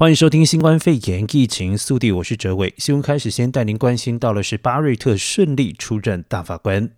[0.00, 2.72] 欢迎收听新冠肺炎疫情速递，我是哲伟。
[2.78, 6.88] 新闻开始，先带您关心到的是巴瑞特顺利出任大法官。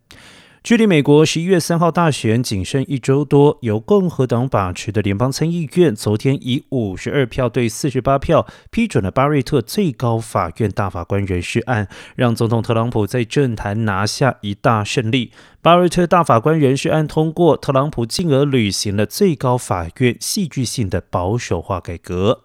[0.62, 15.32] 距离美国十一月三号大选仅剩一周多，由共和党把持的联邦参议院昨天以五十二票对四十八票批准了巴瑞特最高法院大法官人事案，让总统特朗普在政坛拿下一大胜利。
[15.60, 22.42] 巴瑞特大法官人事案通过，特朗普进而履行了最高法院戏剧性的保守化改革。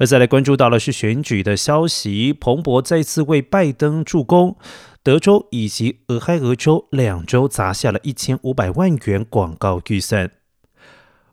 [0.00, 4.56] 而再来关注到的是选举的消息，彭博再次为拜登助攻，
[5.02, 10.30] 德州以及俄亥俄州两州砸下了一千五百万元广告预算。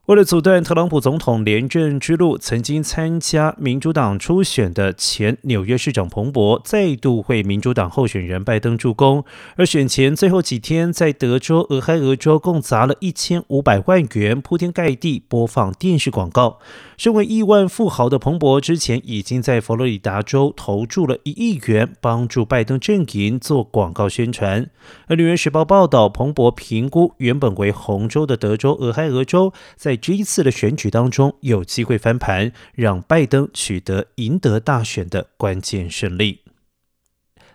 [0.08, 9.26] 为了阻断特朗普总统连任之路，曾经参加民主党初选的前纽约市长彭博再度为民主党候选人拜登助攻。
[9.58, 16.60] 而选前最后几天，在德州、俄亥俄州共砸了一千五百万元，铺天盖地播放电视广告。
[16.96, 24.70] 身为亿万富豪的彭博，之前已经在佛罗里达州投注了一亿元，帮助拜登阵营做广告宣传。
[25.08, 36.42] 而《纽约时报》报道，彭博评估原本为红州的德州、俄亥俄州，在这一次的选举当中有机会翻盘，让拜登取得赢得大选的关键胜利。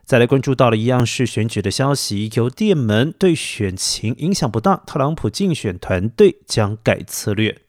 [0.05, 7.62] 再来关注到了一样是选举的消息，邮电门对选情影响不大，特朗普竞选团队将改策略。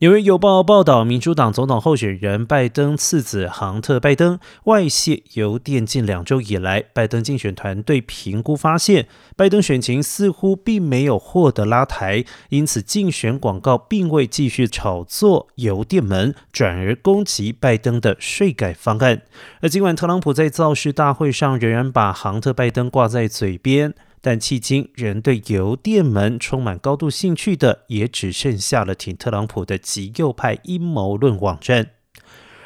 [0.00, 9.06] 纽约邮报报道，民主党总统候选人拜登次子杭特·拜登外泄邮电近两周以来，拜登竞选团队评估发现，
[9.36, 19.20] 拜登选情似乎并没有获得拉抬，因此竞选广告并未继续炒作邮电门，转而攻击拜登的税改方案。
[19.60, 23.92] 而尽管特朗普在造势大会上仍然把杭特·拜登挂在嘴边。
[24.20, 31.90] 但迄今仍对邮电门充满高度兴趣的，也只剩下了挺特朗普的极右派阴谋论网站。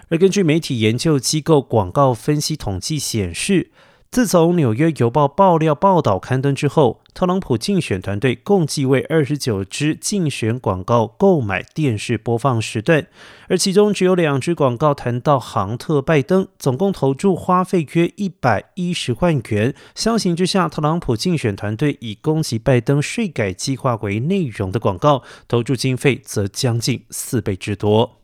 [0.08, 3.70] 而根据媒体研究机构广告分析统计显示，
[4.14, 13.08] 自从《纽约邮报》爆料报道刊登之后，特朗普竞选团队共计为二十九支竞选广告购买电视播放时段，
[13.48, 19.74] 而其中只有两支广告谈到杭特·拜登，总共投注花费约一百一十万元。
[19.96, 28.20] 相形之下，特朗普竞选团队以攻击拜登税改计划为内容的广告，投注经费则将近四倍之多。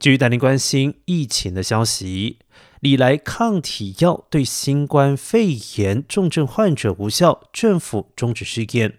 [0.00, 2.38] 继续带您关心疫情的消息。
[2.84, 8.98] 礼来抗体药对新冠肺炎重症患者无效，政府终止试验。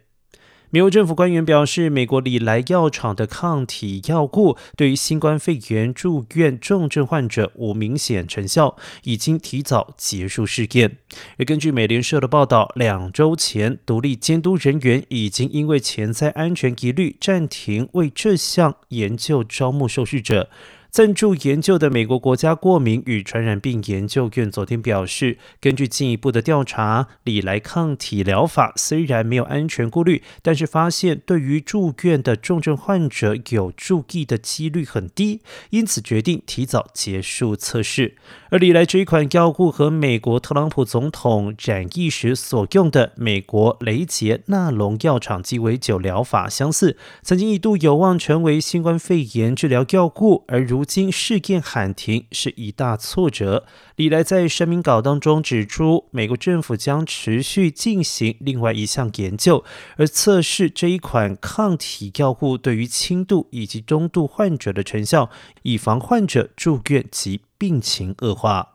[0.72, 10.98] 美国政府官员表示，美国礼来药厂的抗体药物对于新冠肺炎住院重症患者无明显成效，已经提早结束试验。
[11.38, 20.50] 而根据美联社的报道，两周前，独立监督人员已经因为潜在安全疑虑暂停为这项研究招募受试者。
[20.96, 35.42] 赞助研究的美国国家过敏与传染病研究院昨天表示，根据进一步的调查，礼来抗体疗法虽然没有安全顾虑，但是发现对于住院的重症患者有助益的几率很低，
[35.72, 38.16] 因此决定提早结束测试。
[38.50, 53.66] 而礼来这一款药物和美国特朗普总统染疫时所用的美国雷杰纳隆药厂鸡尾酒疗法相似，曾经一度有望成为新冠肺炎治疗药物，而如经事件喊停是一大挫折。
[53.96, 59.66] 李来在声明稿当中指出，美国政府将持续进行另外一项研究，
[59.98, 65.30] 而测试这一款抗体药物对于轻度以及中度患者的成效，
[65.64, 68.74] 以防患者住院及病情恶化。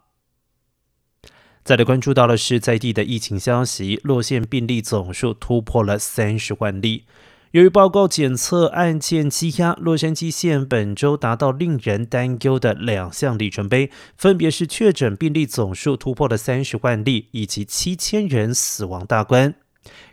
[1.63, 7.05] 再来关注到的是在地的疫情消息，洛县病例总数突破了三十万例。
[7.53, 19.53] 由于报告检测案件积压，洛杉矶县本周达到令人担忧的两项里程碑，分别是确诊病例总数突破了三十万例，以及七千人死亡大关。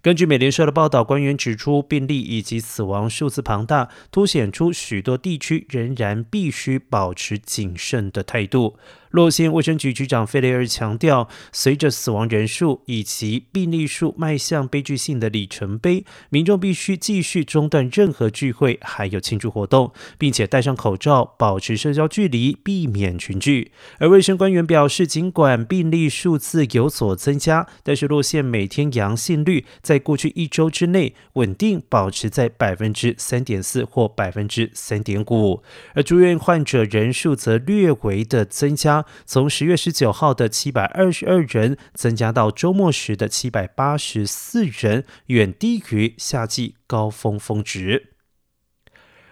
[0.02, 8.78] 根据美联社的报道，官员指出，病例以及死亡数字庞大，凸显出许多地区仍然必须保持谨慎的态度。
[9.12, 23.72] 洛县卫生局局长费雷尔强调，随着死亡人数以及病例数迈向悲剧性的里程碑，民众必须继续中断任何聚会还有庆祝活动，并且戴上口罩，保持社交距离，避免群聚。
[24.00, 35.64] 而卫生官员表示，尽管病例数字有所增加，但是洛县每天阳性率在过去一周之内稳定保持在百分之三点四或百分之三点五，
[35.94, 48.17] 而住院患者人数则略微的增加从十月十九号的七百二十二人增加到周末时的七百八十四人，远低于夏季高峰峰值。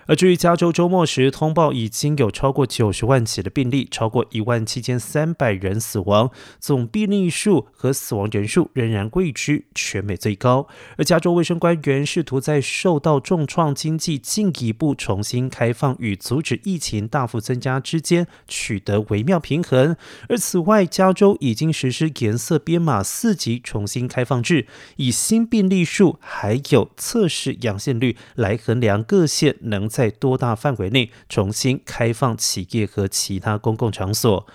[0.08, 6.30] 而至于加州周末时通报，已经有超过九十万起的病例，超过一万七千三百人死亡，
[6.60, 10.68] 总病例数和死亡人数仍然位居全美最高。
[10.98, 19.96] 而加州卫生官员试图在受到重创经济进一步重新开放与阻止疫情大幅增加之间取得微妙平衡。
[20.30, 24.68] 而此外，加州已经实施颜色编码四级重新开放制，
[24.98, 34.46] 以新病例数还有测试阳性率来衡量各县能在多大范围内重新开放企业和其他公共场所，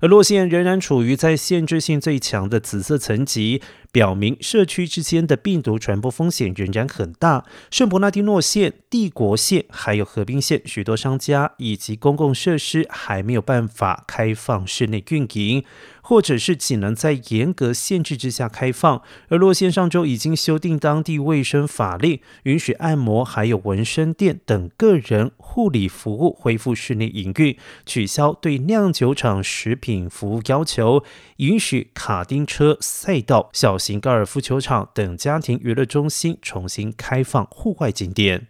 [0.00, 3.62] 而洛县仍然处于在限制性最强的紫色层级。
[3.92, 7.44] 表明社区之间的病毒传播风险仍然很大。
[7.70, 15.64] 圣伯纳迪诺县、帝国县还有河滨县许多商家以及公共设施还没有办法开放室内运营，
[16.02, 19.02] 或者是仅能在严格限制之下开放。
[19.28, 31.02] 而洛县上周已经修订当地卫生法令，允许按摩还有纹身店等个人护理服务恢复室内营运，取消对酿酒厂食品服务要求，
[31.38, 38.46] 允许卡丁车赛道、小型高尔夫球场等家庭娱乐中心重新开放户外景点，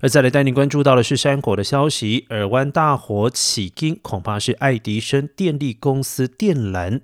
[0.00, 2.26] 而再来带您关注到的是山火的消息。
[2.30, 7.02] 尔湾大火起因恐怕是爱迪生电力公司电缆。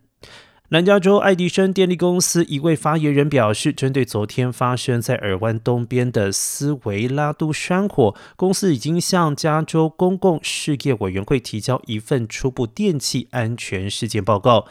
[0.68, 14.66] 南加州爱迪生电力公司一位发言人表示，针对昨天发生在尔湾东边的斯维拉都山火，公司已经向加州公共事业委员会提交一份初步电气安全事件报告。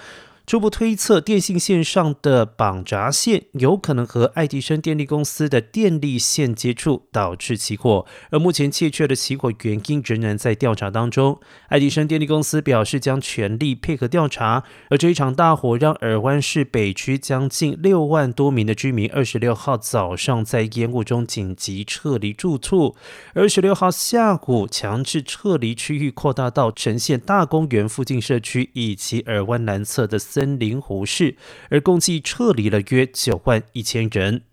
[0.47, 8.05] 初步推测，电信线上的绑闸线有可能和爱迪生电力公司的电力线接触，导致起火。
[8.31, 11.39] 而目前确切的起火原因仍然在调查当中。
[11.69, 14.63] 爱迪生电力公司表示将全力配合调查。
[14.89, 22.95] 而这一场大火让尔湾市北区将近六万多名的居民，二十六号早上在烟雾中紧急撤离住处。
[23.33, 31.35] 二十六号下午，强制撤离区域扩大到呈现大公园附近社区以及尔湾南侧的森林湖市，
[31.69, 34.43] 而共计撤离了约九万一千人。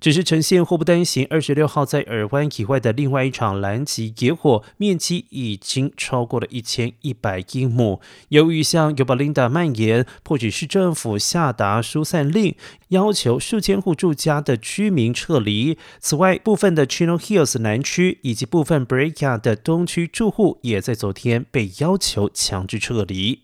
[0.00, 8.00] 只是呈现祸不单行，二十六号在尔湾以外的另外一场蓝级野火，面积已经超过了一千一百英亩。
[8.30, 12.56] 由于向尤巴林达蔓延，迫使市政府下达疏散令，
[12.88, 15.78] 要求数千户住家的居民撤离。
[16.00, 23.42] 此外，部分的 Chino Hills 南区以及部分 Brea 的东区住户，也在昨天被要求强制撤离。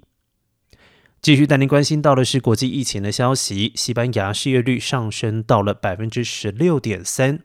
[1.21, 7.41] 继续带您关心到的是国际疫情的消息，西班牙失业率上升到了百分之十六点三。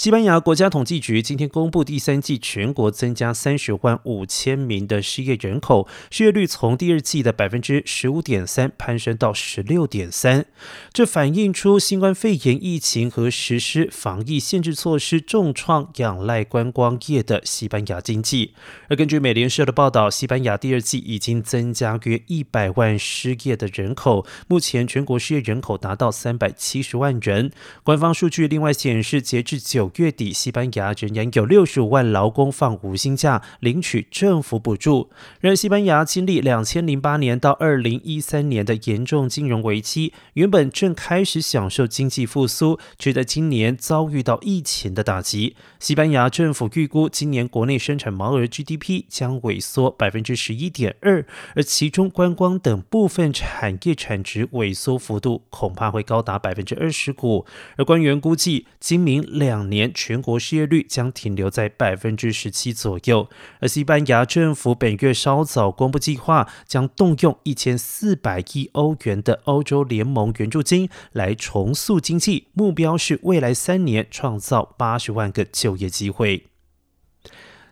[0.00, 10.46] 西班牙国家统计局今天公布，第三季全国增加三十万五千名的失业人口，失业率从第二季的百分之十五点三攀升到十六点三。
[10.90, 18.54] 这反映出新冠肺炎疫情和实施防疫限制措施重创仰赖观光业的西班牙经济。
[18.88, 27.52] 而根据美联社的报道，西班牙第二季已经增加约一百万失业的人口，目前全国失业人口达到三百七十万人。
[27.82, 35.10] 官方数据另外显示，截至九月底，西班牙仍然有六十五万劳工放无薪假，领取政府补助。
[35.40, 45.54] 然而，西班牙经历两千零八年到二零一三年的严重金融危机，原本正开始享受经济复苏，却在今年遭遇到疫情的打击。
[45.78, 57.46] 西班牙政府预估，今年国内生产毛额 GDP 将萎缩百分之十一点二，而其中观光等部分产业产值萎缩幅度恐怕会高达百分之二十五。
[57.76, 59.90] 而官员估计，今明两年。
[59.94, 63.28] 全国失业率将停留在百分之十七左右，
[63.60, 76.46] 而西班牙政府本月稍早公布计划，将动用一千四百亿欧元的欧洲联盟援助金来重塑经济，目标是未来三年创造八十万个就业机会。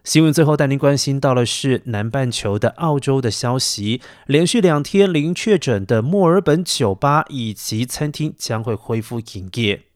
[0.04, 9.87] 新闻最后带您关心到的是南半球的澳洲的消息，连续两天零确诊的墨尔本酒吧以及餐厅将会恢复营业。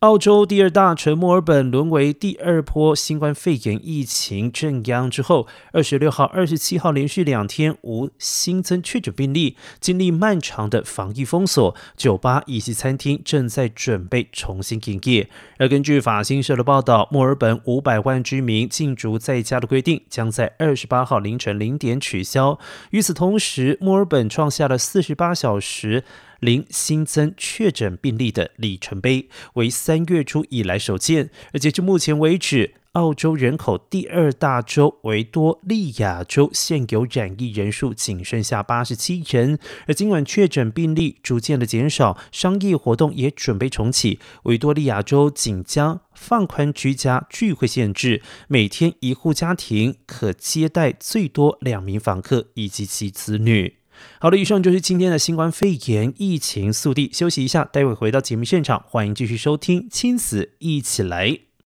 [0.00, 15.28] 澳洲第二大城墨尔本沦为第二波新冠肺炎疫情镇央之后，二十六号、二十七号连续两天无新增确诊病例，经历漫长的防疫封锁，酒吧以及餐厅正在准备重新营业。
[15.58, 22.60] 而根据法新社的报道，墨尔本五百万居民禁足在家的规定将在二十八号凌晨零点取消。
[22.90, 26.04] 与此同时，墨尔本创下了四十八小时
[26.40, 31.30] 零新增确诊病例的里程碑，为三月初以来首见。
[31.52, 44.18] 而截至目前为止，澳洲人口第二大州维多利亚州现有染疫人数仅剩下八十七人，而尽管确诊病例逐渐的减少，商业活动也准备重启。
[44.44, 53.77] 维多利亚州仅将放宽居家聚会限制，每天一户家庭可接待最多两名访客以及其子女。
[54.20, 57.10] 好的，以上就是今天的新冠肺炎疫情速递。
[57.12, 61.28] 休息一下，待会回到节目现场，欢迎继续收听《亲子一起来》。